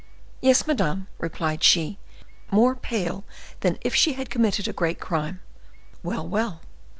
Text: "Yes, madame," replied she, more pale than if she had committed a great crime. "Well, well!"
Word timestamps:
"Yes, 0.41 0.65
madame," 0.65 1.05
replied 1.19 1.61
she, 1.63 1.99
more 2.49 2.75
pale 2.75 3.23
than 3.59 3.77
if 3.81 3.93
she 3.93 4.13
had 4.13 4.31
committed 4.31 4.67
a 4.67 4.73
great 4.73 4.99
crime. 4.99 5.41
"Well, 6.01 6.27
well!" 6.27 6.61